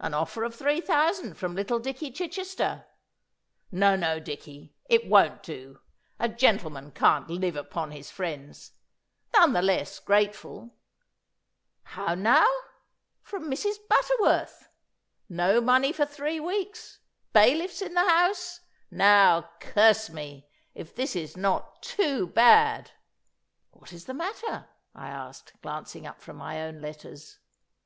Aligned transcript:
An 0.00 0.12
offer 0.12 0.44
of 0.44 0.54
three 0.54 0.82
thousand 0.82 1.38
from 1.38 1.54
little 1.54 1.78
Dicky 1.78 2.10
Chichester. 2.10 2.84
No, 3.72 3.96
no, 3.96 4.20
Dicky, 4.20 4.74
it 4.84 5.06
won't 5.06 5.42
do. 5.42 5.80
A 6.18 6.28
gentleman 6.28 6.90
can't 6.90 7.30
live 7.30 7.56
upon 7.56 7.90
his 7.90 8.10
friends. 8.10 8.72
None 9.34 9.54
the 9.54 9.62
less 9.62 9.98
grateful. 9.98 10.74
How 11.84 12.14
now? 12.14 12.46
From 13.22 13.44
Mrs. 13.50 13.76
Butterworth! 13.88 14.68
No 15.30 15.62
money 15.62 15.90
for 15.90 16.04
three 16.04 16.38
weeks! 16.38 16.98
Bailiffs 17.32 17.80
in 17.80 17.94
the 17.94 18.06
house! 18.06 18.60
Now, 18.90 19.48
curse 19.60 20.10
me, 20.10 20.46
if 20.74 20.94
this 20.94 21.16
is 21.16 21.34
not 21.34 21.82
too 21.82 22.26
bad!' 22.26 22.90
'What 23.70 23.94
is 23.94 24.04
the 24.04 24.12
matter?' 24.12 24.68
I 24.94 25.08
asked, 25.08 25.54
glancing 25.62 26.06
up 26.06 26.20
from 26.20 26.36
my 26.36 26.60
own 26.60 26.82
letters. 26.82 27.38